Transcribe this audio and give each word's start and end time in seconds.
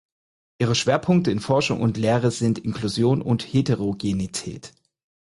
Ihre 0.57 0.73
Schwerpunkte 0.73 1.29
in 1.29 1.39
Forschung 1.39 1.79
und 1.79 1.95
Lehre 1.95 2.31
sind 2.31 2.57
Inklusion 2.57 3.21
und 3.21 3.43
Heterogenität. 3.43 4.73